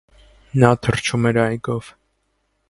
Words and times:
Նա 0.63 0.71
թռչում 0.87 1.29
էր 1.33 1.41
այգով։ 1.45 1.93